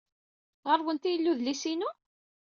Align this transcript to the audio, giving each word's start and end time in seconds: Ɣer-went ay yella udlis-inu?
Ɣer-went 0.67 1.07
ay 1.07 1.11
yella 1.13 1.29
udlis-inu? 1.31 1.89